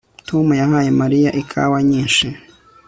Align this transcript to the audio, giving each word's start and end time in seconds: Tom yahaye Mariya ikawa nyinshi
Tom 0.27 0.47
yahaye 0.61 0.89
Mariya 1.01 1.29
ikawa 1.41 1.77
nyinshi 1.89 2.27